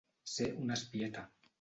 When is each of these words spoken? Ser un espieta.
Ser 0.37 0.47
un 0.63 0.77
espieta. 0.77 1.27